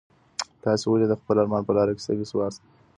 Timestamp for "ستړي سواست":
2.05-2.61